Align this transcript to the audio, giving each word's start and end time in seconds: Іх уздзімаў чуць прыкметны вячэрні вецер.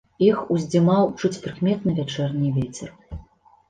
Іх 0.27 0.39
уздзімаў 0.55 1.13
чуць 1.19 1.41
прыкметны 1.45 1.97
вячэрні 2.01 2.55
вецер. 2.61 2.89